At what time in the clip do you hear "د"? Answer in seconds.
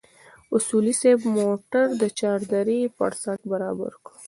2.01-2.03